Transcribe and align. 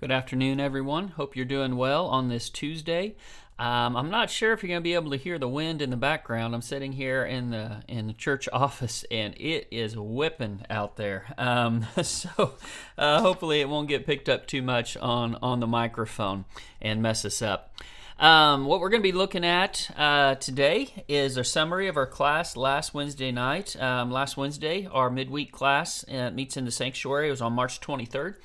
Good 0.00 0.12
afternoon, 0.12 0.60
everyone. 0.60 1.08
Hope 1.08 1.34
you're 1.34 1.44
doing 1.44 1.76
well 1.76 2.06
on 2.06 2.28
this 2.28 2.50
Tuesday. 2.50 3.16
Um, 3.58 3.96
I'm 3.96 4.10
not 4.10 4.30
sure 4.30 4.52
if 4.52 4.62
you're 4.62 4.68
going 4.68 4.80
to 4.80 4.84
be 4.84 4.94
able 4.94 5.10
to 5.10 5.16
hear 5.16 5.40
the 5.40 5.48
wind 5.48 5.82
in 5.82 5.90
the 5.90 5.96
background. 5.96 6.54
I'm 6.54 6.62
sitting 6.62 6.92
here 6.92 7.24
in 7.24 7.50
the 7.50 7.82
in 7.88 8.06
the 8.06 8.12
church 8.12 8.48
office, 8.52 9.04
and 9.10 9.34
it 9.40 9.66
is 9.72 9.96
whipping 9.96 10.64
out 10.70 10.94
there. 10.98 11.34
Um, 11.36 11.84
so 12.04 12.52
uh, 12.96 13.20
hopefully, 13.20 13.60
it 13.60 13.68
won't 13.68 13.88
get 13.88 14.06
picked 14.06 14.28
up 14.28 14.46
too 14.46 14.62
much 14.62 14.96
on 14.98 15.34
on 15.42 15.58
the 15.58 15.66
microphone 15.66 16.44
and 16.80 17.02
mess 17.02 17.24
us 17.24 17.42
up. 17.42 17.74
Um, 18.20 18.66
what 18.66 18.78
we're 18.78 18.90
going 18.90 19.02
to 19.02 19.08
be 19.08 19.10
looking 19.10 19.44
at 19.44 19.90
uh, 19.96 20.36
today 20.36 21.04
is 21.08 21.36
a 21.36 21.42
summary 21.42 21.88
of 21.88 21.96
our 21.96 22.06
class 22.06 22.56
last 22.56 22.94
Wednesday 22.94 23.32
night. 23.32 23.74
Um, 23.82 24.12
last 24.12 24.36
Wednesday, 24.36 24.88
our 24.92 25.10
midweek 25.10 25.50
class 25.50 26.04
uh, 26.08 26.30
meets 26.30 26.56
in 26.56 26.64
the 26.64 26.70
sanctuary. 26.70 27.26
It 27.26 27.32
was 27.32 27.42
on 27.42 27.52
March 27.54 27.80
23rd 27.80 28.36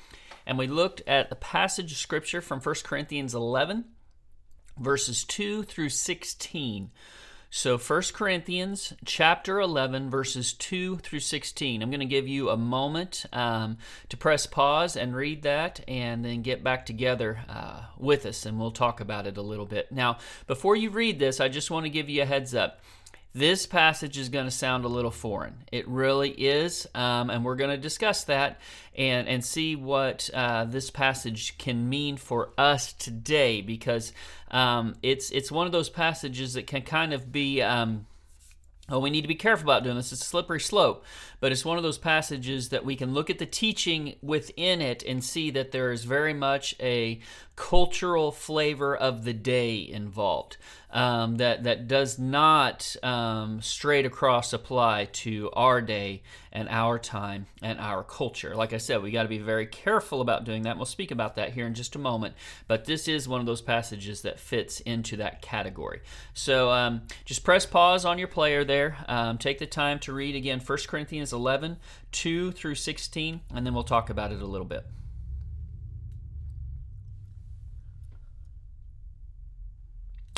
and 0.46 0.58
we 0.58 0.66
looked 0.66 1.02
at 1.06 1.30
a 1.30 1.36
passage 1.36 1.92
of 1.92 1.98
scripture 1.98 2.40
from 2.40 2.60
1 2.60 2.74
Corinthians 2.84 3.34
11, 3.34 3.84
verses 4.78 5.24
2 5.24 5.62
through 5.62 5.88
16. 5.88 6.90
So 7.56 7.78
1 7.78 8.02
Corinthians 8.12 8.94
chapter 9.04 9.60
11, 9.60 10.10
verses 10.10 10.54
2 10.54 10.96
through 10.96 11.20
16. 11.20 11.82
I'm 11.82 11.90
going 11.90 12.00
to 12.00 12.06
give 12.06 12.26
you 12.26 12.50
a 12.50 12.56
moment 12.56 13.26
um, 13.32 13.78
to 14.08 14.16
press 14.16 14.44
pause 14.44 14.96
and 14.96 15.14
read 15.14 15.42
that 15.42 15.80
and 15.86 16.24
then 16.24 16.42
get 16.42 16.64
back 16.64 16.84
together 16.84 17.44
uh, 17.48 17.84
with 17.96 18.26
us 18.26 18.44
and 18.44 18.58
we'll 18.58 18.72
talk 18.72 19.00
about 19.00 19.28
it 19.28 19.36
a 19.36 19.42
little 19.42 19.66
bit. 19.66 19.92
Now, 19.92 20.18
before 20.48 20.74
you 20.74 20.90
read 20.90 21.20
this, 21.20 21.38
I 21.38 21.48
just 21.48 21.70
want 21.70 21.86
to 21.86 21.90
give 21.90 22.08
you 22.08 22.22
a 22.22 22.26
heads 22.26 22.56
up 22.56 22.80
this 23.34 23.66
passage 23.66 24.16
is 24.16 24.28
going 24.28 24.44
to 24.44 24.50
sound 24.50 24.84
a 24.84 24.88
little 24.88 25.10
foreign. 25.10 25.54
It 25.72 25.88
really 25.88 26.30
is, 26.30 26.86
um, 26.94 27.30
and 27.30 27.44
we're 27.44 27.56
going 27.56 27.70
to 27.70 27.76
discuss 27.76 28.24
that 28.24 28.60
and 28.96 29.26
and 29.26 29.44
see 29.44 29.74
what 29.74 30.30
uh, 30.32 30.64
this 30.66 30.90
passage 30.90 31.58
can 31.58 31.88
mean 31.88 32.16
for 32.16 32.50
us 32.56 32.92
today 32.92 33.60
because 33.60 34.12
um, 34.52 34.94
it's 35.02 35.30
it's 35.30 35.50
one 35.50 35.66
of 35.66 35.72
those 35.72 35.88
passages 35.88 36.54
that 36.54 36.66
can 36.66 36.82
kind 36.82 37.12
of 37.12 37.32
be. 37.32 37.60
Um, 37.60 38.06
Oh, 38.90 38.98
we 38.98 39.08
need 39.08 39.22
to 39.22 39.28
be 39.28 39.34
careful 39.34 39.64
about 39.64 39.82
doing 39.82 39.96
this. 39.96 40.12
It's 40.12 40.20
a 40.20 40.26
slippery 40.26 40.60
slope, 40.60 41.06
but 41.40 41.50
it's 41.50 41.64
one 41.64 41.78
of 41.78 41.82
those 41.82 41.96
passages 41.96 42.68
that 42.68 42.84
we 42.84 42.96
can 42.96 43.14
look 43.14 43.30
at 43.30 43.38
the 43.38 43.46
teaching 43.46 44.16
within 44.20 44.82
it 44.82 45.02
and 45.02 45.24
see 45.24 45.50
that 45.52 45.72
there 45.72 45.90
is 45.90 46.04
very 46.04 46.34
much 46.34 46.74
a 46.78 47.18
cultural 47.56 48.30
flavor 48.30 48.94
of 48.94 49.24
the 49.24 49.32
day 49.32 49.76
involved 49.78 50.58
um, 50.94 51.38
that 51.38 51.64
that 51.64 51.88
does 51.88 52.20
not 52.20 52.94
um, 53.02 53.60
straight 53.60 54.06
across 54.06 54.52
apply 54.52 55.06
to 55.06 55.50
our 55.52 55.82
day 55.82 56.22
and 56.52 56.68
our 56.68 57.00
time 57.00 57.46
and 57.60 57.80
our 57.80 58.04
culture. 58.04 58.54
Like 58.54 58.72
I 58.72 58.78
said, 58.78 59.02
we 59.02 59.10
got 59.10 59.24
to 59.24 59.28
be 59.28 59.38
very 59.38 59.66
careful 59.66 60.20
about 60.20 60.44
doing 60.44 60.62
that. 60.62 60.76
We'll 60.76 60.86
speak 60.86 61.10
about 61.10 61.34
that 61.34 61.52
here 61.52 61.66
in 61.66 61.74
just 61.74 61.96
a 61.96 61.98
moment. 61.98 62.36
But 62.68 62.84
this 62.84 63.08
is 63.08 63.28
one 63.28 63.40
of 63.40 63.46
those 63.46 63.60
passages 63.60 64.22
that 64.22 64.38
fits 64.38 64.78
into 64.80 65.16
that 65.16 65.42
category. 65.42 66.00
So 66.32 66.70
um, 66.70 67.02
just 67.24 67.42
press 67.42 67.66
pause 67.66 68.04
on 68.04 68.18
your 68.18 68.28
player 68.28 68.64
there. 68.64 68.96
Um, 69.08 69.36
take 69.36 69.58
the 69.58 69.66
time 69.66 69.98
to 70.00 70.12
read 70.12 70.36
again 70.36 70.60
1 70.64 70.78
Corinthians 70.86 71.32
11, 71.32 71.76
2 72.12 72.52
through 72.52 72.76
16, 72.76 73.40
and 73.52 73.66
then 73.66 73.74
we'll 73.74 73.82
talk 73.82 74.10
about 74.10 74.30
it 74.30 74.40
a 74.40 74.46
little 74.46 74.66
bit. 74.66 74.86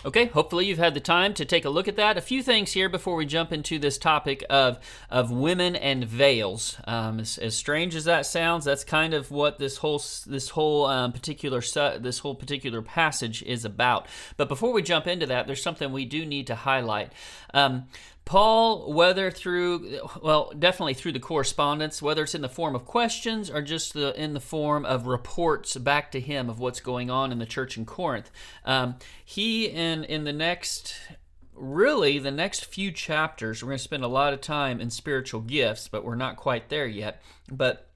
Okay, 0.07 0.27
hopefully 0.27 0.67
you've 0.67 0.79
had 0.79 0.95
the 0.95 1.01
time 1.01 1.35
to 1.35 1.45
take 1.45 1.65
a 1.65 1.69
look 1.69 1.89
at 1.89 1.97
that. 1.97 2.17
A 2.17 2.21
few 2.21 2.41
things 2.41 2.71
here 2.71 2.89
before 2.89 3.17
we 3.17 3.27
jump 3.27 3.53
into 3.53 3.77
this 3.77 3.99
topic 3.99 4.45
of 4.49 4.79
of 5.11 5.33
women 5.33 5.75
and 5.75 6.05
veils. 6.05 6.77
Um, 6.85 7.19
as, 7.19 7.39
as, 7.39 7.57
strange 7.57 7.97
as 7.97 8.05
that 8.05 8.25
sounds, 8.25 8.65
that's 8.65 8.85
kind 8.85 9.15
of 9.15 9.33
what 9.33 9.59
this 9.59 9.79
whole 9.79 10.01
this 10.29 10.51
whole 10.51 10.87
um, 10.87 11.11
particular 11.11 11.61
this 11.99 12.21
whole 12.21 12.37
particular 12.37 12.83
passage 12.83 13.43
is 13.43 13.65
about. 13.65 14.07
But 14.37 14.49
before 14.49 14.73
we 14.73 14.81
jump 14.81 15.09
into 15.09 15.27
that, 15.27 15.49
there's 15.49 15.63
something 15.63 15.91
we 15.91 16.05
do 16.05 16.25
need 16.25 16.47
to 16.47 16.55
highlight. 16.55 17.13
Um, 17.53 17.87
Paul, 18.27 18.93
whether 18.93 19.31
through, 19.31 20.01
well, 20.21 20.53
definitely 20.59 20.95
through 20.95 21.13
the 21.13 21.21
correspondence, 21.21 22.03
whether 22.03 22.25
it's 22.25 22.35
in 22.35 22.43
the 22.43 22.49
form 22.49 22.75
of 22.75 22.85
questions 22.85 23.49
or 23.49 23.63
just 23.63 23.95
the, 23.95 24.21
in 24.21 24.35
the 24.35 24.41
form 24.41 24.85
of 24.85 25.07
reports 25.07 25.77
back 25.77 26.11
to 26.11 26.21
him 26.21 26.51
of 26.51 26.59
what's 26.59 26.81
going 26.81 27.09
on 27.09 27.31
in 27.31 27.39
the 27.39 27.47
church 27.47 27.79
in 27.79 27.87
Corinth, 27.87 28.33
um, 28.65 28.97
he 29.25 29.67
in 29.67 30.03
in 30.03 30.25
the 30.25 30.33
next, 30.33 30.97
really 31.55 32.19
the 32.19 32.33
next 32.33 32.65
few 32.65 32.91
chapters, 32.91 33.63
we're 33.63 33.69
going 33.69 33.79
to 33.79 33.85
spend 33.85 34.03
a 34.03 34.09
lot 34.09 34.33
of 34.33 34.41
time 34.41 34.81
in 34.81 34.91
spiritual 34.91 35.41
gifts, 35.41 35.87
but 35.87 36.05
we're 36.05 36.17
not 36.17 36.37
quite 36.37 36.69
there 36.69 36.87
yet. 36.89 37.23
But 37.49 37.89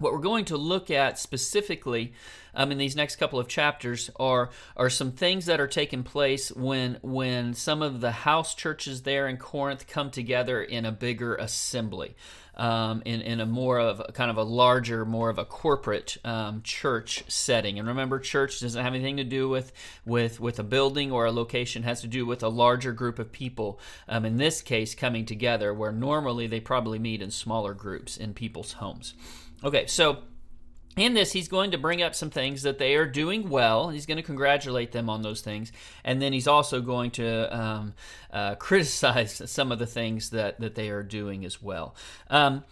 what 0.00 0.12
we're 0.12 0.18
going 0.18 0.46
to 0.46 0.56
look 0.56 0.90
at 0.90 1.18
specifically 1.18 2.12
um, 2.54 2.72
in 2.72 2.78
these 2.78 2.96
next 2.96 3.16
couple 3.16 3.38
of 3.38 3.46
chapters 3.46 4.10
are 4.18 4.50
are 4.76 4.90
some 4.90 5.12
things 5.12 5.46
that 5.46 5.60
are 5.60 5.68
taking 5.68 6.02
place 6.02 6.50
when 6.50 6.98
when 7.02 7.54
some 7.54 7.82
of 7.82 8.00
the 8.00 8.10
house 8.10 8.54
churches 8.54 9.02
there 9.02 9.28
in 9.28 9.36
Corinth 9.36 9.86
come 9.86 10.10
together 10.10 10.62
in 10.62 10.84
a 10.84 10.92
bigger 10.92 11.36
assembly. 11.36 12.16
Um, 12.56 13.00
in, 13.06 13.22
in 13.22 13.40
a 13.40 13.46
more 13.46 13.78
of 13.78 14.02
a, 14.06 14.12
kind 14.12 14.30
of 14.30 14.36
a 14.36 14.42
larger, 14.42 15.06
more 15.06 15.30
of 15.30 15.38
a 15.38 15.46
corporate 15.46 16.18
um, 16.26 16.60
church 16.62 17.24
setting. 17.26 17.78
And 17.78 17.88
remember, 17.88 18.18
church 18.18 18.60
doesn't 18.60 18.84
have 18.84 18.92
anything 18.92 19.16
to 19.16 19.24
do 19.24 19.48
with 19.48 19.72
with 20.04 20.40
with 20.40 20.58
a 20.58 20.64
building 20.64 21.10
or 21.10 21.24
a 21.24 21.32
location; 21.32 21.84
it 21.84 21.86
has 21.86 22.02
to 22.02 22.06
do 22.06 22.26
with 22.26 22.42
a 22.42 22.48
larger 22.48 22.92
group 22.92 23.18
of 23.18 23.32
people. 23.32 23.80
Um, 24.08 24.26
in 24.26 24.36
this 24.36 24.60
case, 24.60 24.94
coming 24.94 25.24
together, 25.24 25.72
where 25.72 25.92
normally 25.92 26.48
they 26.48 26.60
probably 26.60 26.98
meet 26.98 27.22
in 27.22 27.30
smaller 27.30 27.72
groups 27.72 28.18
in 28.18 28.34
people's 28.34 28.72
homes. 28.72 29.14
Okay, 29.62 29.86
so 29.86 30.18
in 30.96 31.14
this, 31.14 31.32
he's 31.32 31.48
going 31.48 31.70
to 31.70 31.78
bring 31.78 32.02
up 32.02 32.14
some 32.14 32.30
things 32.30 32.62
that 32.62 32.78
they 32.78 32.94
are 32.94 33.06
doing 33.06 33.48
well. 33.48 33.90
He's 33.90 34.06
going 34.06 34.16
to 34.16 34.22
congratulate 34.22 34.92
them 34.92 35.08
on 35.08 35.22
those 35.22 35.40
things, 35.40 35.70
and 36.04 36.20
then 36.20 36.32
he's 36.32 36.48
also 36.48 36.80
going 36.80 37.10
to 37.12 37.56
um, 37.56 37.94
uh, 38.32 38.54
criticize 38.56 39.42
some 39.50 39.72
of 39.72 39.78
the 39.78 39.86
things 39.86 40.30
that 40.30 40.60
that 40.60 40.74
they 40.74 40.90
are 40.90 41.02
doing 41.02 41.44
as 41.44 41.62
well. 41.62 41.94
Um, 42.28 42.64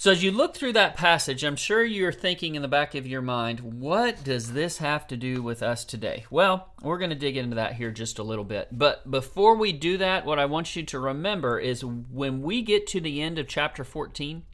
so 0.00 0.10
as 0.12 0.24
you 0.24 0.30
look 0.30 0.54
through 0.54 0.72
that 0.72 0.96
passage, 0.96 1.44
I'm 1.44 1.56
sure 1.56 1.84
you're 1.84 2.10
thinking 2.10 2.54
in 2.54 2.62
the 2.62 2.68
back 2.68 2.94
of 2.94 3.06
your 3.06 3.20
mind, 3.20 3.60
what 3.60 4.24
does 4.24 4.54
this 4.54 4.78
have 4.78 5.06
to 5.08 5.16
do 5.18 5.42
with 5.42 5.62
us 5.62 5.84
today? 5.84 6.24
Well, 6.30 6.72
we're 6.80 6.96
going 6.96 7.10
to 7.10 7.16
dig 7.16 7.36
into 7.36 7.56
that 7.56 7.74
here 7.74 7.90
just 7.90 8.18
a 8.18 8.22
little 8.22 8.46
bit. 8.46 8.68
But 8.72 9.10
before 9.10 9.56
we 9.56 9.72
do 9.72 9.98
that, 9.98 10.24
what 10.24 10.38
I 10.38 10.46
want 10.46 10.74
you 10.74 10.84
to 10.84 10.98
remember 10.98 11.58
is 11.58 11.84
when 11.84 12.40
we 12.40 12.62
get 12.62 12.86
to 12.86 13.00
the 13.02 13.20
end 13.20 13.38
of 13.38 13.46
chapter 13.46 13.84
14 13.84 14.44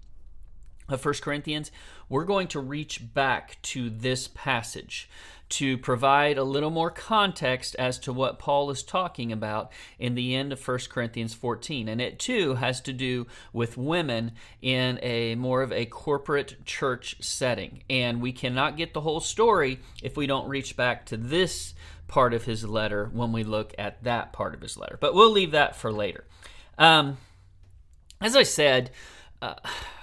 of 0.89 1.01
First 1.01 1.23
Corinthians, 1.23 1.71
we're 2.09 2.25
going 2.25 2.49
to 2.49 2.61
reach 2.61 3.13
back 3.15 3.61
to 3.63 3.91
this 3.91 4.29
passage 4.29 5.09
to 5.49 5.79
provide 5.79 6.39
a 6.39 6.45
little 6.45 6.71
more 6.71 6.91
context 6.91 7.77
as 7.77 7.99
to 8.01 8.13
what 8.13 8.39
Paul 8.39 8.71
is 8.71 8.83
talking 8.83 9.31
about 9.31 9.71
in 9.99 10.15
the 10.15 10.35
end 10.35 10.53
of 10.53 10.67
1 10.67 10.79
Corinthians 10.91 11.35
14. 11.35 11.89
And 11.89 12.01
it 12.01 12.19
too 12.19 12.55
has 12.55 12.81
to 12.83 12.93
do 12.93 13.27
with 13.53 13.77
women 13.77 14.33
in 14.61 14.99
a 15.03 15.37
more 15.37 15.63
of 15.63 15.73
a 15.73 15.87
corporate 15.87 16.65
church 16.65 17.17
setting. 17.21 17.83
And 17.89 18.21
we 18.21 18.33
cannot 18.33 18.77
get 18.77 18.93
the 18.93 19.03
whole 19.03 19.21
story 19.21 19.79
if 20.03 20.17
we 20.17 20.27
don't 20.27 20.49
reach 20.49 20.77
back 20.77 21.07
to 21.07 21.17
this 21.17 21.75
part 22.09 22.35
of 22.35 22.45
his 22.45 22.65
letter 22.65 23.09
when 23.13 23.33
we 23.33 23.45
look 23.45 23.75
at 23.79 24.03
that 24.03 24.33
part 24.33 24.55
of 24.55 24.61
his 24.61 24.77
letter. 24.77 24.99
But 25.01 25.15
we'll 25.15 25.31
leave 25.31 25.53
that 25.53 25.77
for 25.77 25.93
later. 25.93 26.25
Um, 26.77 27.19
as 28.21 28.35
I 28.35 28.43
said, 28.43 28.91
uh, 29.41 29.55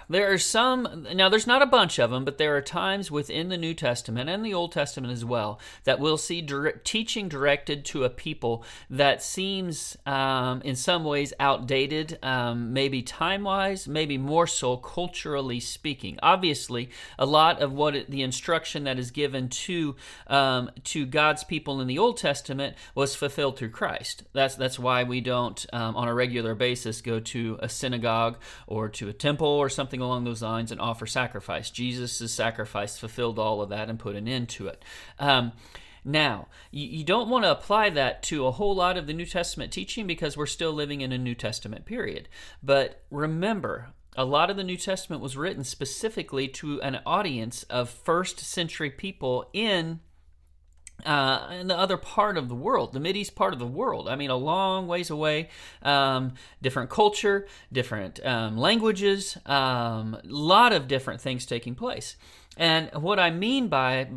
there 0.09 0.31
are 0.31 0.37
some, 0.37 1.07
now 1.13 1.29
there's 1.29 1.47
not 1.47 1.61
a 1.61 1.67
bunch 1.67 1.99
of 1.99 2.11
them, 2.11 2.25
but 2.25 2.37
there 2.37 2.55
are 2.55 2.61
times 2.61 3.09
within 3.09 3.49
the 3.49 3.57
New 3.57 3.73
Testament 3.73 4.29
and 4.29 4.45
the 4.45 4.53
Old 4.53 4.71
Testament 4.71 5.13
as 5.13 5.25
well 5.25 5.59
that 5.83 5.99
we'll 5.99 6.17
see 6.17 6.41
direct, 6.41 6.85
teaching 6.85 7.27
directed 7.27 7.85
to 7.85 8.03
a 8.03 8.09
people 8.09 8.63
that 8.89 9.21
seems 9.21 9.97
um, 10.05 10.61
in 10.61 10.75
some 10.75 11.03
ways 11.03 11.33
outdated, 11.39 12.19
um, 12.23 12.73
maybe 12.73 13.01
time 13.01 13.43
wise, 13.43 13.87
maybe 13.87 14.17
more 14.17 14.47
so 14.47 14.77
culturally 14.77 15.59
speaking. 15.59 16.19
Obviously, 16.21 16.89
a 17.17 17.25
lot 17.25 17.61
of 17.61 17.73
what 17.73 17.95
it, 17.95 18.09
the 18.09 18.21
instruction 18.21 18.83
that 18.83 18.99
is 18.99 19.11
given 19.11 19.49
to 19.49 19.95
um, 20.27 20.69
to 20.83 21.05
God's 21.05 21.43
people 21.43 21.81
in 21.81 21.87
the 21.87 21.99
Old 21.99 22.17
Testament 22.17 22.75
was 22.95 23.15
fulfilled 23.15 23.57
through 23.57 23.69
Christ. 23.69 24.23
That's 24.33 24.55
that's 24.55 24.79
why 24.79 25.03
we 25.03 25.21
don't 25.21 25.65
um, 25.73 25.95
on 25.95 26.07
a 26.07 26.13
regular 26.13 26.55
basis 26.55 27.01
go 27.01 27.19
to 27.19 27.57
a 27.61 27.69
synagogue 27.69 28.37
or 28.67 28.89
to 28.89 29.09
a 29.09 29.13
temple 29.13 29.47
or 29.47 29.69
something 29.69 29.92
along 30.01 30.23
those 30.23 30.41
lines 30.41 30.71
and 30.71 30.79
offer 30.79 31.05
sacrifice. 31.05 31.69
Jesus' 31.69 32.31
sacrifice 32.31 32.97
fulfilled 32.97 33.39
all 33.39 33.61
of 33.61 33.69
that 33.69 33.89
and 33.89 33.99
put 33.99 34.15
an 34.15 34.27
end 34.27 34.49
to 34.49 34.67
it. 34.67 34.83
Um, 35.19 35.53
now, 36.05 36.47
you, 36.71 36.85
you 36.85 37.03
don't 37.03 37.29
want 37.29 37.45
to 37.45 37.51
apply 37.51 37.89
that 37.91 38.23
to 38.23 38.45
a 38.45 38.51
whole 38.51 38.75
lot 38.75 38.97
of 38.97 39.07
the 39.07 39.13
New 39.13 39.25
Testament 39.25 39.71
teaching 39.71 40.05
because 40.07 40.35
we're 40.35 40.45
still 40.45 40.73
living 40.73 41.01
in 41.01 41.11
a 41.11 41.17
New 41.17 41.35
Testament 41.35 41.85
period. 41.85 42.27
But 42.61 43.03
remember, 43.09 43.93
a 44.15 44.25
lot 44.25 44.49
of 44.49 44.57
the 44.57 44.63
New 44.63 44.77
Testament 44.77 45.21
was 45.21 45.37
written 45.37 45.63
specifically 45.63 46.47
to 46.49 46.81
an 46.81 46.99
audience 47.05 47.63
of 47.63 47.89
first 47.89 48.39
century 48.39 48.89
people 48.89 49.49
in 49.53 50.01
uh, 51.05 51.49
in 51.59 51.67
the 51.67 51.77
other 51.77 51.97
part 51.97 52.37
of 52.37 52.49
the 52.49 52.55
world, 52.55 52.93
the 52.93 52.99
Mideast 52.99 53.35
part 53.35 53.53
of 53.53 53.59
the 53.59 53.67
world. 53.67 54.07
I 54.07 54.15
mean, 54.15 54.29
a 54.29 54.35
long 54.35 54.87
ways 54.87 55.09
away, 55.09 55.49
um, 55.81 56.33
different 56.61 56.89
culture, 56.89 57.47
different 57.71 58.25
um, 58.25 58.57
languages, 58.57 59.37
a 59.45 59.53
um, 59.53 60.17
lot 60.23 60.71
of 60.73 60.87
different 60.87 61.21
things 61.21 61.45
taking 61.45 61.75
place. 61.75 62.15
And 62.57 62.89
what 62.93 63.19
I 63.19 63.31
mean 63.31 63.67
by 63.67 64.07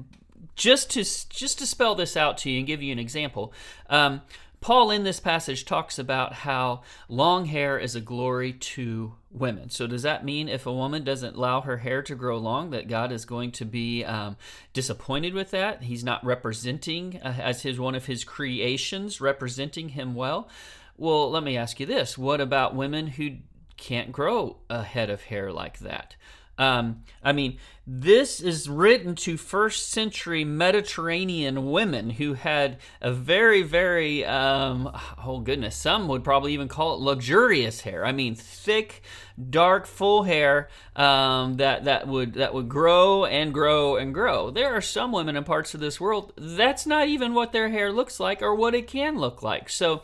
just 0.54 0.90
to 0.90 1.04
just 1.28 1.58
to 1.58 1.66
spell 1.66 1.94
this 1.94 2.16
out 2.16 2.38
to 2.38 2.50
you 2.50 2.58
and 2.58 2.66
give 2.66 2.82
you 2.82 2.92
an 2.92 2.98
example, 2.98 3.52
um, 3.90 4.22
Paul 4.60 4.90
in 4.90 5.04
this 5.04 5.20
passage 5.20 5.64
talks 5.64 5.98
about 5.98 6.32
how 6.32 6.82
long 7.08 7.44
hair 7.46 7.78
is 7.78 7.94
a 7.94 8.00
glory 8.00 8.52
to 8.52 9.14
women. 9.30 9.70
So 9.70 9.86
does 9.86 10.02
that 10.02 10.24
mean 10.24 10.48
if 10.48 10.66
a 10.66 10.72
woman 10.72 11.04
doesn't 11.04 11.36
allow 11.36 11.60
her 11.60 11.78
hair 11.78 12.02
to 12.02 12.14
grow 12.14 12.38
long, 12.38 12.70
that 12.70 12.88
God 12.88 13.12
is 13.12 13.24
going 13.24 13.52
to 13.52 13.64
be 13.64 14.04
um, 14.04 14.36
disappointed 14.72 15.34
with 15.34 15.50
that? 15.50 15.82
He's 15.82 16.04
not 16.04 16.24
representing 16.24 17.20
uh, 17.22 17.34
as 17.40 17.62
his 17.62 17.78
one 17.78 17.94
of 17.94 18.06
his 18.06 18.24
creations, 18.24 19.20
representing 19.20 19.90
him 19.90 20.14
well. 20.14 20.48
Well, 20.96 21.30
let 21.30 21.42
me 21.42 21.56
ask 21.56 21.78
you 21.78 21.86
this: 21.86 22.16
What 22.16 22.40
about 22.40 22.74
women 22.74 23.06
who 23.06 23.36
can't 23.76 24.10
grow 24.10 24.56
a 24.70 24.82
head 24.82 25.10
of 25.10 25.24
hair 25.24 25.52
like 25.52 25.80
that? 25.80 26.16
Um, 26.58 27.02
I 27.22 27.32
mean, 27.32 27.58
this 27.86 28.40
is 28.40 28.68
written 28.68 29.14
to 29.16 29.36
first 29.36 29.90
century 29.90 30.44
Mediterranean 30.44 31.70
women 31.70 32.10
who 32.10 32.34
had 32.34 32.78
a 33.00 33.12
very, 33.12 33.62
very, 33.62 34.24
um, 34.24 34.90
oh 35.24 35.40
goodness, 35.40 35.76
some 35.76 36.08
would 36.08 36.24
probably 36.24 36.52
even 36.54 36.66
call 36.66 36.94
it 36.94 37.00
luxurious 37.00 37.82
hair. 37.82 38.04
I 38.04 38.12
mean, 38.12 38.34
thick, 38.34 39.02
dark, 39.50 39.86
full 39.86 40.24
hair 40.24 40.68
um, 40.96 41.54
that 41.54 41.84
that 41.84 42.08
would 42.08 42.34
that 42.34 42.54
would 42.54 42.68
grow 42.68 43.24
and 43.24 43.52
grow 43.52 43.96
and 43.96 44.14
grow. 44.14 44.50
There 44.50 44.74
are 44.74 44.80
some 44.80 45.12
women 45.12 45.36
in 45.36 45.44
parts 45.44 45.74
of 45.74 45.80
this 45.80 46.00
world 46.00 46.32
that's 46.36 46.86
not 46.86 47.06
even 47.06 47.34
what 47.34 47.52
their 47.52 47.68
hair 47.68 47.92
looks 47.92 48.18
like 48.18 48.42
or 48.42 48.54
what 48.54 48.74
it 48.74 48.86
can 48.86 49.18
look 49.18 49.42
like. 49.42 49.68
So. 49.68 50.02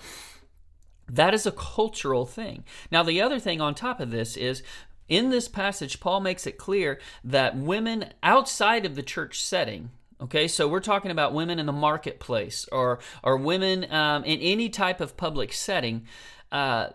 That 1.08 1.34
is 1.34 1.44
a 1.44 1.52
cultural 1.52 2.24
thing. 2.24 2.64
Now, 2.90 3.02
the 3.02 3.20
other 3.20 3.38
thing 3.38 3.60
on 3.60 3.74
top 3.74 4.00
of 4.00 4.10
this 4.10 4.34
is 4.34 4.62
in 5.08 5.30
this 5.30 5.48
passage, 5.48 6.00
Paul 6.00 6.20
makes 6.20 6.46
it 6.46 6.58
clear 6.58 7.00
that 7.24 7.56
women 7.56 8.12
outside 8.22 8.86
of 8.86 8.94
the 8.94 9.02
church 9.02 9.42
setting, 9.42 9.90
okay, 10.20 10.48
so 10.48 10.68
we're 10.68 10.80
talking 10.80 11.10
about 11.10 11.34
women 11.34 11.58
in 11.58 11.66
the 11.66 11.72
marketplace 11.72 12.66
or, 12.72 13.00
or 13.22 13.36
women 13.36 13.90
um, 13.92 14.24
in 14.24 14.40
any 14.40 14.68
type 14.68 15.00
of 15.00 15.16
public 15.16 15.52
setting, 15.52 16.06
uh, 16.50 16.88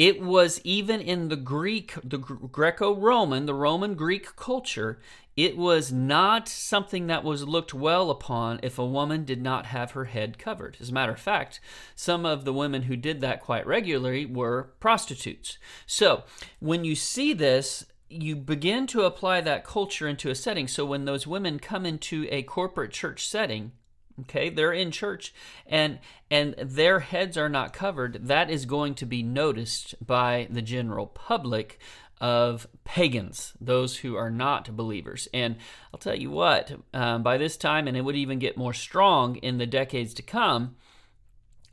it 0.00 0.22
was 0.22 0.62
even 0.64 0.98
in 0.98 1.28
the 1.28 1.36
Greek, 1.36 1.92
the 2.02 2.16
Greco 2.16 2.94
Roman, 2.94 3.44
the 3.44 3.52
Roman 3.52 3.92
Greek 3.92 4.34
culture, 4.34 4.98
it 5.36 5.58
was 5.58 5.92
not 5.92 6.48
something 6.48 7.06
that 7.08 7.22
was 7.22 7.46
looked 7.46 7.74
well 7.74 8.10
upon 8.10 8.60
if 8.62 8.78
a 8.78 8.86
woman 8.86 9.26
did 9.26 9.42
not 9.42 9.66
have 9.66 9.90
her 9.90 10.06
head 10.06 10.38
covered. 10.38 10.78
As 10.80 10.88
a 10.88 10.94
matter 10.94 11.12
of 11.12 11.20
fact, 11.20 11.60
some 11.94 12.24
of 12.24 12.46
the 12.46 12.52
women 12.54 12.84
who 12.84 12.96
did 12.96 13.20
that 13.20 13.42
quite 13.42 13.66
regularly 13.66 14.24
were 14.24 14.72
prostitutes. 14.80 15.58
So 15.84 16.24
when 16.60 16.82
you 16.82 16.94
see 16.94 17.34
this, 17.34 17.84
you 18.08 18.36
begin 18.36 18.86
to 18.86 19.02
apply 19.02 19.42
that 19.42 19.66
culture 19.66 20.08
into 20.08 20.30
a 20.30 20.34
setting. 20.34 20.66
So 20.66 20.86
when 20.86 21.04
those 21.04 21.26
women 21.26 21.58
come 21.58 21.84
into 21.84 22.26
a 22.30 22.42
corporate 22.44 22.92
church 22.92 23.28
setting, 23.28 23.72
okay 24.20 24.50
they're 24.50 24.72
in 24.72 24.90
church 24.90 25.32
and 25.66 25.98
and 26.30 26.54
their 26.58 27.00
heads 27.00 27.36
are 27.36 27.48
not 27.48 27.72
covered 27.72 28.26
that 28.26 28.50
is 28.50 28.64
going 28.64 28.94
to 28.94 29.06
be 29.06 29.22
noticed 29.22 29.94
by 30.04 30.46
the 30.50 30.62
general 30.62 31.06
public 31.06 31.78
of 32.20 32.66
pagans, 32.84 33.54
those 33.60 33.96
who 33.98 34.14
are 34.14 34.30
not 34.30 34.76
believers. 34.76 35.26
And 35.32 35.56
I'll 35.92 35.98
tell 35.98 36.14
you 36.14 36.30
what, 36.30 36.72
um, 36.92 37.22
by 37.22 37.38
this 37.38 37.56
time, 37.56 37.88
and 37.88 37.96
it 37.96 38.02
would 38.02 38.16
even 38.16 38.38
get 38.38 38.58
more 38.58 38.74
strong 38.74 39.36
in 39.36 39.58
the 39.58 39.66
decades 39.66 40.12
to 40.14 40.22
come, 40.22 40.76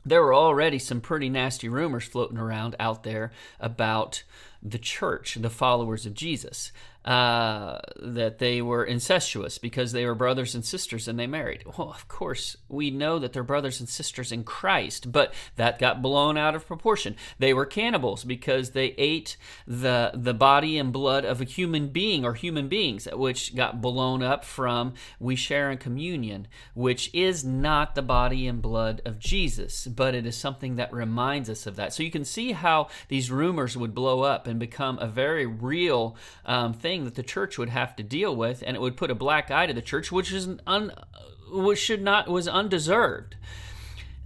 there 0.06 0.22
were 0.22 0.34
already 0.34 0.78
some 0.78 1.02
pretty 1.02 1.28
nasty 1.28 1.68
rumors 1.68 2.04
floating 2.04 2.38
around 2.38 2.76
out 2.80 3.02
there 3.02 3.30
about 3.60 4.22
the 4.62 4.78
church, 4.78 5.36
the 5.40 5.50
followers 5.50 6.06
of 6.06 6.14
Jesus 6.14 6.72
uh, 7.04 7.78
that 8.02 8.38
they 8.38 8.60
were 8.60 8.84
incestuous 8.84 9.56
because 9.56 9.92
they 9.92 10.04
were 10.04 10.14
brothers 10.14 10.54
and 10.54 10.64
sisters 10.64 11.08
and 11.08 11.18
they 11.18 11.26
married. 11.26 11.64
Well, 11.78 11.90
of 11.90 12.08
course, 12.08 12.56
we 12.68 12.90
know 12.90 13.18
that 13.20 13.32
they're 13.32 13.44
brothers 13.44 13.78
and 13.78 13.88
sisters 13.88 14.32
in 14.32 14.42
Christ, 14.42 15.12
but 15.12 15.32
that 15.56 15.78
got 15.78 16.02
blown 16.02 16.36
out 16.36 16.56
of 16.56 16.66
proportion. 16.66 17.14
They 17.38 17.54
were 17.54 17.66
cannibals 17.66 18.24
because 18.24 18.70
they 18.70 18.94
ate 18.98 19.36
the 19.66 20.10
the 20.12 20.34
body 20.34 20.76
and 20.76 20.92
blood 20.92 21.24
of 21.24 21.40
a 21.40 21.44
human 21.44 21.88
being 21.88 22.24
or 22.24 22.34
human 22.34 22.68
beings, 22.68 23.06
which 23.12 23.54
got 23.54 23.80
blown 23.80 24.22
up 24.22 24.44
from 24.44 24.94
we 25.20 25.36
share 25.36 25.70
in 25.70 25.78
communion, 25.78 26.48
which 26.74 27.14
is 27.14 27.44
not 27.44 27.94
the 27.94 28.02
body 28.02 28.46
and 28.48 28.60
blood 28.60 29.00
of 29.04 29.20
Jesus, 29.20 29.86
but 29.86 30.14
it 30.14 30.26
is 30.26 30.36
something 30.36 30.76
that 30.76 30.92
reminds 30.92 31.48
us 31.48 31.66
of 31.66 31.76
that. 31.76 31.94
So 31.94 32.02
you 32.02 32.10
can 32.10 32.24
see 32.24 32.52
how 32.52 32.88
these 33.06 33.30
rumors 33.30 33.76
would 33.76 33.94
blow 33.94 34.22
up 34.22 34.47
and 34.48 34.58
become 34.58 34.98
a 34.98 35.06
very 35.06 35.46
real 35.46 36.16
um, 36.44 36.72
thing 36.72 37.04
that 37.04 37.14
the 37.14 37.22
church 37.22 37.58
would 37.58 37.68
have 37.68 37.94
to 37.96 38.02
deal 38.02 38.34
with, 38.34 38.62
and 38.66 38.76
it 38.76 38.80
would 38.80 38.96
put 38.96 39.10
a 39.10 39.14
black 39.14 39.50
eye 39.50 39.66
to 39.66 39.74
the 39.74 39.82
church, 39.82 40.10
which 40.10 40.32
is 40.32 40.48
un, 40.66 40.92
which 41.50 41.78
should 41.78 42.02
not 42.02 42.28
was 42.28 42.48
undeserved. 42.48 43.36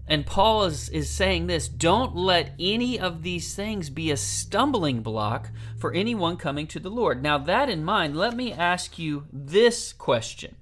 And 0.06 0.26
Paul 0.26 0.64
is, 0.64 0.88
is 0.88 1.08
saying 1.08 1.46
this 1.46 1.68
don't 1.68 2.16
let 2.16 2.54
any 2.58 2.98
of 2.98 3.22
these 3.22 3.54
things 3.54 3.88
be 3.88 4.10
a 4.10 4.16
stumbling 4.16 5.00
block 5.02 5.50
for 5.78 5.92
anyone 5.92 6.36
coming 6.36 6.66
to 6.68 6.80
the 6.80 6.90
Lord. 6.90 7.22
Now, 7.22 7.38
that 7.38 7.68
in 7.68 7.84
mind, 7.84 8.16
let 8.16 8.36
me 8.36 8.52
ask 8.52 8.98
you 8.98 9.26
this 9.32 9.92
question 9.92 10.56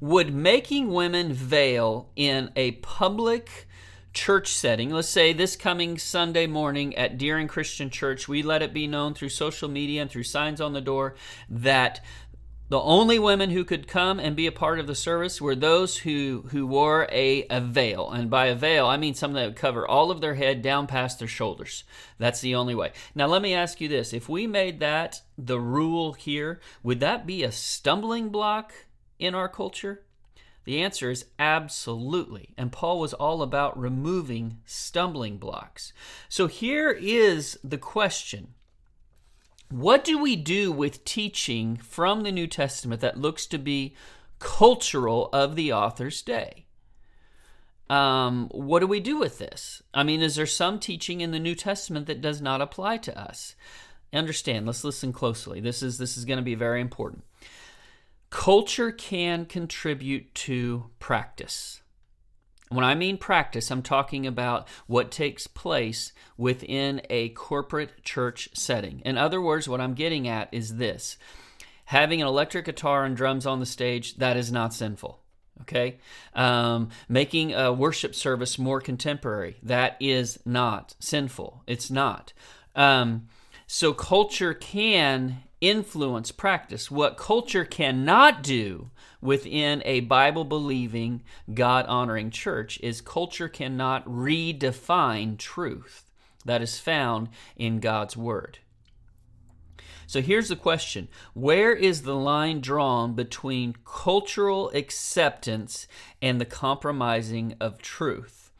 Would 0.00 0.32
making 0.32 0.88
women 0.88 1.32
veil 1.32 2.10
in 2.16 2.50
a 2.54 2.72
public 2.72 3.66
church 4.14 4.48
setting, 4.54 4.90
let's 4.90 5.08
say 5.08 5.32
this 5.32 5.56
coming 5.56 5.98
Sunday 5.98 6.46
morning 6.46 6.96
at 6.96 7.18
Deering 7.18 7.48
Christian 7.48 7.90
Church, 7.90 8.28
we 8.28 8.42
let 8.42 8.62
it 8.62 8.72
be 8.72 8.86
known 8.86 9.12
through 9.12 9.28
social 9.28 9.68
media 9.68 10.02
and 10.02 10.10
through 10.10 10.22
signs 10.22 10.60
on 10.60 10.72
the 10.72 10.80
door 10.80 11.16
that 11.50 12.00
the 12.68 12.80
only 12.80 13.18
women 13.18 13.50
who 13.50 13.64
could 13.64 13.86
come 13.86 14.18
and 14.18 14.34
be 14.34 14.46
a 14.46 14.52
part 14.52 14.78
of 14.78 14.86
the 14.86 14.94
service 14.94 15.40
were 15.40 15.54
those 15.54 15.98
who, 15.98 16.46
who 16.50 16.66
wore 16.66 17.06
a, 17.12 17.44
a 17.50 17.60
veil. 17.60 18.10
And 18.10 18.30
by 18.30 18.46
a 18.46 18.54
veil, 18.54 18.86
I 18.86 18.96
mean 18.96 19.14
something 19.14 19.34
that 19.34 19.46
would 19.46 19.56
cover 19.56 19.86
all 19.86 20.10
of 20.10 20.20
their 20.20 20.34
head 20.34 20.62
down 20.62 20.86
past 20.86 21.18
their 21.18 21.28
shoulders. 21.28 21.84
That's 22.18 22.40
the 22.40 22.54
only 22.54 22.74
way. 22.74 22.92
Now, 23.14 23.26
let 23.26 23.42
me 23.42 23.52
ask 23.52 23.80
you 23.80 23.88
this 23.88 24.14
if 24.14 24.28
we 24.28 24.46
made 24.46 24.80
that 24.80 25.20
the 25.36 25.60
rule 25.60 26.14
here, 26.14 26.60
would 26.82 27.00
that 27.00 27.26
be 27.26 27.42
a 27.42 27.52
stumbling 27.52 28.30
block 28.30 28.72
in 29.18 29.34
our 29.34 29.48
culture? 29.48 30.04
The 30.64 30.82
answer 30.82 31.10
is 31.10 31.26
absolutely. 31.38 32.54
And 32.56 32.72
Paul 32.72 32.98
was 32.98 33.12
all 33.14 33.42
about 33.42 33.78
removing 33.78 34.58
stumbling 34.64 35.36
blocks. 35.36 35.92
So 36.28 36.46
here 36.46 36.90
is 36.90 37.58
the 37.62 37.78
question 37.78 38.54
What 39.70 40.04
do 40.04 40.18
we 40.18 40.36
do 40.36 40.72
with 40.72 41.04
teaching 41.04 41.76
from 41.76 42.22
the 42.22 42.32
New 42.32 42.46
Testament 42.46 43.00
that 43.02 43.20
looks 43.20 43.46
to 43.46 43.58
be 43.58 43.94
cultural 44.38 45.28
of 45.32 45.56
the 45.56 45.72
author's 45.72 46.22
day? 46.22 46.66
Um, 47.90 48.48
what 48.50 48.80
do 48.80 48.86
we 48.86 49.00
do 49.00 49.18
with 49.18 49.38
this? 49.38 49.82
I 49.92 50.02
mean, 50.02 50.22
is 50.22 50.36
there 50.36 50.46
some 50.46 50.78
teaching 50.78 51.20
in 51.20 51.32
the 51.32 51.38
New 51.38 51.54
Testament 51.54 52.06
that 52.06 52.22
does 52.22 52.40
not 52.40 52.62
apply 52.62 52.96
to 52.98 53.18
us? 53.18 53.54
Understand, 54.12 54.64
let's 54.64 54.84
listen 54.84 55.12
closely. 55.12 55.60
This 55.60 55.82
is 55.82 55.98
this 55.98 56.16
is 56.16 56.24
going 56.24 56.38
to 56.38 56.42
be 56.42 56.54
very 56.54 56.80
important. 56.80 57.24
Culture 58.34 58.90
can 58.90 59.46
contribute 59.46 60.34
to 60.34 60.90
practice. 60.98 61.82
When 62.68 62.84
I 62.84 62.96
mean 62.96 63.16
practice, 63.16 63.70
I'm 63.70 63.80
talking 63.80 64.26
about 64.26 64.66
what 64.88 65.12
takes 65.12 65.46
place 65.46 66.12
within 66.36 67.00
a 67.08 67.28
corporate 67.28 68.02
church 68.02 68.48
setting. 68.52 69.00
In 69.04 69.16
other 69.16 69.40
words, 69.40 69.68
what 69.68 69.80
I'm 69.80 69.94
getting 69.94 70.26
at 70.26 70.52
is 70.52 70.78
this 70.78 71.16
having 71.84 72.20
an 72.20 72.26
electric 72.26 72.64
guitar 72.64 73.04
and 73.04 73.16
drums 73.16 73.46
on 73.46 73.60
the 73.60 73.66
stage, 73.66 74.16
that 74.16 74.36
is 74.36 74.50
not 74.50 74.74
sinful. 74.74 75.20
Okay? 75.60 75.98
Um, 76.34 76.88
making 77.08 77.54
a 77.54 77.72
worship 77.72 78.16
service 78.16 78.58
more 78.58 78.80
contemporary, 78.80 79.58
that 79.62 79.96
is 80.00 80.40
not 80.44 80.96
sinful. 80.98 81.62
It's 81.68 81.88
not. 81.88 82.32
Um, 82.74 83.28
so 83.68 83.92
culture 83.94 84.54
can 84.54 85.43
influence 85.60 86.30
practice. 86.32 86.90
What 86.90 87.16
culture 87.16 87.64
cannot 87.64 88.42
do 88.42 88.90
within 89.20 89.82
a 89.84 90.00
Bible 90.00 90.44
believing, 90.44 91.22
God 91.52 91.86
honoring 91.86 92.30
church 92.30 92.78
is 92.82 93.00
culture 93.00 93.48
cannot 93.48 94.04
redefine 94.06 95.38
truth 95.38 96.10
that 96.44 96.62
is 96.62 96.78
found 96.78 97.28
in 97.56 97.80
God's 97.80 98.16
Word. 98.16 98.58
So 100.06 100.20
here's 100.20 100.48
the 100.48 100.56
question 100.56 101.08
Where 101.32 101.72
is 101.72 102.02
the 102.02 102.14
line 102.14 102.60
drawn 102.60 103.14
between 103.14 103.76
cultural 103.84 104.70
acceptance 104.70 105.86
and 106.20 106.40
the 106.40 106.44
compromising 106.44 107.54
of 107.60 107.80
truth? 107.80 108.50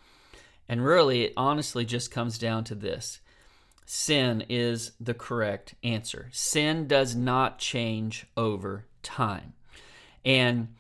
And 0.69 0.85
really, 0.85 1.25
it 1.25 1.35
honestly 1.37 1.85
just 1.85 2.11
comes 2.11 2.39
down 2.39 2.65
to 2.65 2.75
this 2.75 3.21
sin 3.85 4.45
is 4.49 4.93
the 5.00 5.14
correct 5.14 5.75
answer. 5.83 6.29
Sin 6.33 6.87
does 6.87 7.14
not 7.14 7.59
change 7.59 8.26
over 8.37 8.87
time. 9.03 9.55
And 10.25 10.75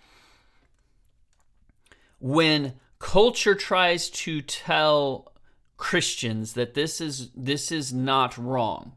when 2.18 2.74
culture 2.98 3.54
tries 3.54 4.08
to 4.08 4.40
tell 4.40 5.32
Christians 5.76 6.54
that 6.54 6.74
this 6.74 7.00
is 7.00 7.30
this 7.34 7.70
is 7.70 7.92
not 7.92 8.38
wrong, 8.38 8.92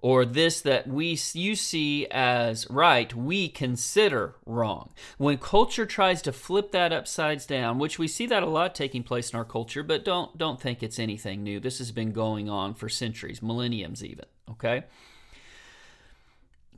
or 0.00 0.24
this 0.24 0.60
that 0.60 0.86
we 0.86 1.18
you 1.32 1.54
see 1.56 2.06
as 2.10 2.68
right 2.70 3.14
we 3.14 3.48
consider 3.48 4.34
wrong. 4.44 4.90
When 5.18 5.38
culture 5.38 5.86
tries 5.86 6.22
to 6.22 6.32
flip 6.32 6.72
that 6.72 6.92
upside 6.92 7.46
down 7.46 7.78
which 7.78 7.98
we 7.98 8.08
see 8.08 8.26
that 8.26 8.42
a 8.42 8.46
lot 8.46 8.74
taking 8.74 9.02
place 9.02 9.30
in 9.30 9.36
our 9.36 9.44
culture 9.44 9.82
but 9.82 10.04
don't 10.04 10.36
don't 10.38 10.60
think 10.60 10.82
it's 10.82 10.98
anything 10.98 11.42
new. 11.42 11.60
This 11.60 11.78
has 11.78 11.92
been 11.92 12.12
going 12.12 12.48
on 12.48 12.74
for 12.74 12.88
centuries 12.88 13.42
millenniums 13.42 14.04
even 14.04 14.26
okay? 14.50 14.84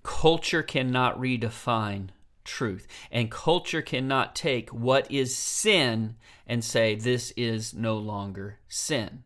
Culture 0.02 0.62
cannot 0.62 1.20
redefine 1.20 2.08
truth 2.44 2.88
and 3.12 3.30
culture 3.30 3.82
cannot 3.82 4.34
take 4.34 4.70
what 4.70 5.10
is 5.10 5.36
sin 5.36 6.16
and 6.46 6.64
say 6.64 6.94
this 6.94 7.30
is 7.36 7.74
no 7.74 7.98
longer 7.98 8.58
sin 8.68 9.22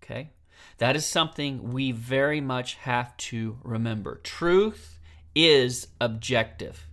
okay 0.00 0.30
that 0.78 0.96
is 0.96 1.06
something 1.06 1.72
we 1.72 1.92
very 1.92 2.40
much 2.40 2.74
have 2.76 3.16
to 3.16 3.58
remember. 3.62 4.20
Truth 4.22 4.98
is 5.34 5.88
objective. 6.00 6.86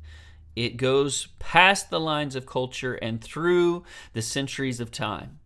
It 0.55 0.77
goes 0.77 1.27
past 1.39 1.89
the 1.89 1.99
lines 1.99 2.35
of 2.35 2.45
culture 2.45 2.95
and 2.95 3.21
through 3.21 3.83
the 4.13 4.21
centuries 4.21 4.79
of 4.79 4.91
time. 4.91 5.39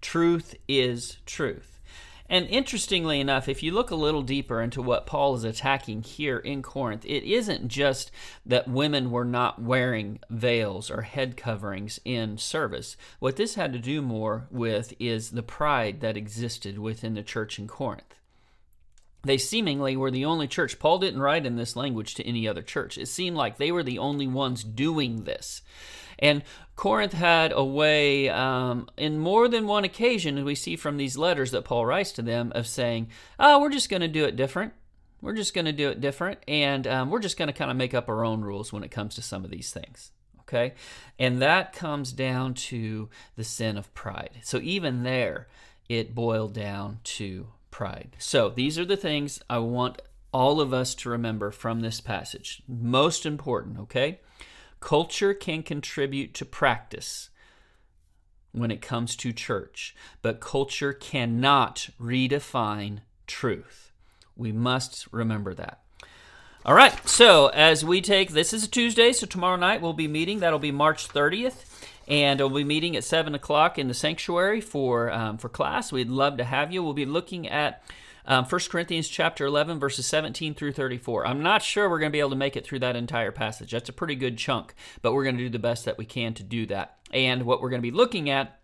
Truth 0.00 0.54
is 0.66 1.18
truth. 1.26 1.77
And 2.30 2.46
interestingly 2.48 3.20
enough, 3.20 3.48
if 3.48 3.62
you 3.62 3.72
look 3.72 3.90
a 3.90 3.96
little 3.96 4.22
deeper 4.22 4.60
into 4.60 4.82
what 4.82 5.06
Paul 5.06 5.34
is 5.34 5.44
attacking 5.44 6.02
here 6.02 6.38
in 6.38 6.62
Corinth, 6.62 7.04
it 7.06 7.24
isn't 7.24 7.68
just 7.68 8.10
that 8.44 8.68
women 8.68 9.10
were 9.10 9.24
not 9.24 9.62
wearing 9.62 10.18
veils 10.28 10.90
or 10.90 11.02
head 11.02 11.38
coverings 11.38 11.98
in 12.04 12.36
service. 12.36 12.96
What 13.18 13.36
this 13.36 13.54
had 13.54 13.72
to 13.72 13.78
do 13.78 14.02
more 14.02 14.46
with 14.50 14.92
is 14.98 15.30
the 15.30 15.42
pride 15.42 16.00
that 16.02 16.18
existed 16.18 16.78
within 16.78 17.14
the 17.14 17.22
church 17.22 17.58
in 17.58 17.66
Corinth. 17.66 18.14
They 19.22 19.38
seemingly 19.38 19.96
were 19.96 20.10
the 20.10 20.26
only 20.26 20.46
church. 20.46 20.78
Paul 20.78 20.98
didn't 20.98 21.20
write 21.20 21.46
in 21.46 21.56
this 21.56 21.76
language 21.76 22.14
to 22.14 22.26
any 22.26 22.46
other 22.46 22.62
church. 22.62 22.96
It 22.98 23.06
seemed 23.06 23.36
like 23.36 23.56
they 23.56 23.72
were 23.72 23.82
the 23.82 23.98
only 23.98 24.26
ones 24.26 24.62
doing 24.62 25.24
this. 25.24 25.62
And 26.18 26.42
Corinth 26.76 27.12
had 27.12 27.52
a 27.52 27.64
way, 27.64 28.28
um, 28.28 28.88
in 28.96 29.18
more 29.18 29.48
than 29.48 29.66
one 29.66 29.84
occasion, 29.84 30.44
we 30.44 30.54
see 30.54 30.76
from 30.76 30.96
these 30.96 31.16
letters 31.16 31.50
that 31.50 31.64
Paul 31.64 31.86
writes 31.86 32.12
to 32.12 32.22
them, 32.22 32.52
of 32.54 32.66
saying, 32.66 33.08
oh, 33.38 33.60
we're 33.60 33.70
just 33.70 33.90
going 33.90 34.02
to 34.02 34.08
do 34.08 34.24
it 34.24 34.36
different. 34.36 34.72
We're 35.20 35.34
just 35.34 35.54
going 35.54 35.64
to 35.64 35.72
do 35.72 35.88
it 35.90 36.00
different. 36.00 36.38
And 36.46 36.86
um, 36.86 37.10
we're 37.10 37.18
just 37.18 37.36
going 37.36 37.48
to 37.48 37.52
kind 37.52 37.70
of 37.70 37.76
make 37.76 37.94
up 37.94 38.08
our 38.08 38.24
own 38.24 38.42
rules 38.42 38.72
when 38.72 38.84
it 38.84 38.90
comes 38.90 39.14
to 39.16 39.22
some 39.22 39.44
of 39.44 39.50
these 39.50 39.72
things. 39.72 40.12
Okay? 40.42 40.74
And 41.18 41.42
that 41.42 41.72
comes 41.72 42.12
down 42.12 42.54
to 42.54 43.08
the 43.36 43.44
sin 43.44 43.76
of 43.76 43.92
pride. 43.94 44.30
So 44.42 44.58
even 44.58 45.02
there, 45.02 45.48
it 45.88 46.14
boiled 46.14 46.54
down 46.54 47.00
to 47.04 47.48
pride. 47.70 48.16
So 48.18 48.48
these 48.48 48.78
are 48.78 48.84
the 48.84 48.96
things 48.96 49.40
I 49.50 49.58
want 49.58 50.00
all 50.32 50.60
of 50.60 50.72
us 50.72 50.94
to 50.94 51.08
remember 51.08 51.50
from 51.50 51.80
this 51.80 52.00
passage. 52.00 52.62
Most 52.68 53.26
important, 53.26 53.78
okay? 53.80 54.20
Culture 54.80 55.34
can 55.34 55.62
contribute 55.62 56.34
to 56.34 56.44
practice 56.44 57.30
when 58.52 58.70
it 58.70 58.80
comes 58.80 59.16
to 59.16 59.32
church, 59.32 59.94
but 60.22 60.40
culture 60.40 60.92
cannot 60.92 61.88
redefine 62.00 63.00
truth. 63.26 63.92
We 64.36 64.52
must 64.52 65.06
remember 65.10 65.54
that. 65.54 65.80
All 66.64 66.74
right, 66.74 67.08
so 67.08 67.48
as 67.48 67.84
we 67.84 68.00
take 68.00 68.30
this 68.30 68.52
is 68.52 68.64
a 68.64 68.68
Tuesday, 68.68 69.12
so 69.12 69.26
tomorrow 69.26 69.56
night 69.56 69.80
we'll 69.80 69.92
be 69.92 70.08
meeting. 70.08 70.40
That'll 70.40 70.58
be 70.58 70.72
March 70.72 71.08
30th, 71.08 71.64
and 72.06 72.40
we'll 72.40 72.50
be 72.50 72.64
meeting 72.64 72.96
at 72.96 73.04
7 73.04 73.34
o'clock 73.34 73.78
in 73.78 73.88
the 73.88 73.94
sanctuary 73.94 74.60
for, 74.60 75.10
um, 75.10 75.38
for 75.38 75.48
class. 75.48 75.92
We'd 75.92 76.08
love 76.08 76.36
to 76.38 76.44
have 76.44 76.72
you. 76.72 76.82
We'll 76.82 76.94
be 76.94 77.06
looking 77.06 77.48
at 77.48 77.82
um, 78.28 78.44
1 78.44 78.60
Corinthians 78.70 79.08
chapter 79.08 79.46
11, 79.46 79.80
verses 79.80 80.06
17 80.06 80.54
through 80.54 80.72
34. 80.72 81.26
I'm 81.26 81.42
not 81.42 81.62
sure 81.62 81.88
we're 81.88 81.98
going 81.98 82.12
to 82.12 82.16
be 82.16 82.20
able 82.20 82.30
to 82.30 82.36
make 82.36 82.56
it 82.56 82.64
through 82.64 82.80
that 82.80 82.94
entire 82.94 83.32
passage. 83.32 83.72
That's 83.72 83.88
a 83.88 83.92
pretty 83.92 84.14
good 84.14 84.36
chunk, 84.36 84.74
but 85.00 85.14
we're 85.14 85.24
going 85.24 85.38
to 85.38 85.42
do 85.42 85.48
the 85.48 85.58
best 85.58 85.86
that 85.86 85.96
we 85.96 86.04
can 86.04 86.34
to 86.34 86.42
do 86.42 86.66
that. 86.66 86.98
And 87.10 87.44
what 87.44 87.62
we're 87.62 87.70
going 87.70 87.80
to 87.80 87.90
be 87.90 87.96
looking 87.96 88.28
at 88.28 88.57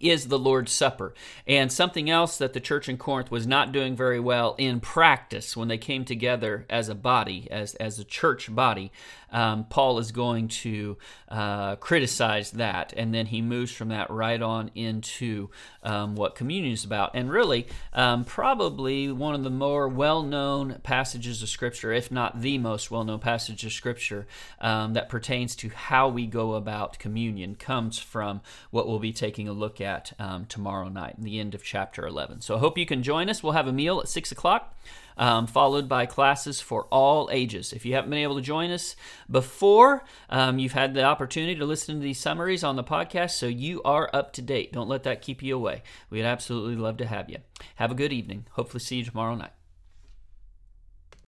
is 0.00 0.28
the 0.28 0.38
Lord's 0.38 0.72
Supper. 0.72 1.14
And 1.46 1.72
something 1.72 2.10
else 2.10 2.38
that 2.38 2.52
the 2.52 2.60
church 2.60 2.88
in 2.88 2.96
Corinth 2.96 3.30
was 3.30 3.46
not 3.46 3.72
doing 3.72 3.96
very 3.96 4.20
well 4.20 4.54
in 4.58 4.80
practice 4.80 5.56
when 5.56 5.68
they 5.68 5.78
came 5.78 6.04
together 6.04 6.66
as 6.68 6.88
a 6.88 6.94
body, 6.94 7.48
as, 7.50 7.74
as 7.76 7.98
a 7.98 8.04
church 8.04 8.54
body, 8.54 8.92
um, 9.30 9.64
Paul 9.64 9.98
is 9.98 10.12
going 10.12 10.48
to 10.48 10.96
uh, 11.28 11.76
criticize 11.76 12.52
that. 12.52 12.92
And 12.96 13.12
then 13.12 13.26
he 13.26 13.42
moves 13.42 13.72
from 13.72 13.88
that 13.88 14.10
right 14.10 14.40
on 14.40 14.70
into 14.74 15.50
um, 15.82 16.14
what 16.14 16.34
communion 16.34 16.72
is 16.72 16.84
about. 16.84 17.10
And 17.14 17.30
really, 17.30 17.66
um, 17.92 18.24
probably 18.24 19.10
one 19.10 19.34
of 19.34 19.44
the 19.44 19.50
more 19.50 19.88
well 19.88 20.22
known 20.22 20.80
passages 20.82 21.42
of 21.42 21.48
Scripture, 21.48 21.92
if 21.92 22.10
not 22.10 22.40
the 22.40 22.58
most 22.58 22.90
well 22.90 23.04
known 23.04 23.20
passage 23.20 23.64
of 23.64 23.72
Scripture 23.72 24.26
um, 24.60 24.94
that 24.94 25.08
pertains 25.08 25.56
to 25.56 25.68
how 25.68 26.08
we 26.08 26.26
go 26.26 26.54
about 26.54 26.98
communion, 26.98 27.54
comes 27.56 27.98
from 27.98 28.40
what 28.70 28.86
we'll 28.86 28.98
be 28.98 29.12
taking 29.12 29.48
a 29.48 29.52
look 29.52 29.80
at 29.86 30.12
um, 30.18 30.44
tomorrow 30.44 30.88
night, 30.88 31.14
the 31.18 31.40
end 31.40 31.54
of 31.54 31.62
chapter 31.64 32.06
11. 32.06 32.42
So 32.42 32.56
I 32.56 32.58
hope 32.58 32.76
you 32.76 32.84
can 32.84 33.02
join 33.02 33.30
us. 33.30 33.42
We'll 33.42 33.52
have 33.52 33.68
a 33.68 33.72
meal 33.72 34.00
at 34.00 34.08
6 34.08 34.32
o'clock 34.32 34.76
um, 35.16 35.46
followed 35.46 35.88
by 35.88 36.06
classes 36.06 36.60
for 36.60 36.84
all 36.84 37.28
ages. 37.32 37.72
If 37.72 37.86
you 37.86 37.94
haven't 37.94 38.10
been 38.10 38.18
able 38.20 38.36
to 38.36 38.42
join 38.42 38.70
us 38.70 38.96
before, 39.30 40.04
um, 40.28 40.58
you've 40.58 40.72
had 40.72 40.94
the 40.94 41.04
opportunity 41.04 41.54
to 41.56 41.64
listen 41.64 41.96
to 41.96 42.00
these 42.00 42.18
summaries 42.18 42.64
on 42.64 42.76
the 42.76 42.84
podcast, 42.84 43.30
so 43.30 43.46
you 43.46 43.82
are 43.82 44.10
up 44.12 44.32
to 44.34 44.42
date. 44.42 44.72
Don't 44.72 44.88
let 44.88 45.04
that 45.04 45.22
keep 45.22 45.42
you 45.42 45.56
away. 45.56 45.82
We'd 46.10 46.24
absolutely 46.24 46.76
love 46.76 46.98
to 46.98 47.06
have 47.06 47.30
you. 47.30 47.38
Have 47.76 47.90
a 47.90 47.94
good 47.96 48.12
evening. 48.12 48.46
Hopefully, 48.52 48.80
see 48.80 48.96
you 48.96 49.04
tomorrow 49.04 49.34
night. 49.34 49.52